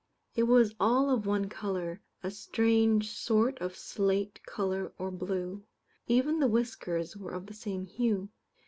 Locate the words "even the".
6.07-6.47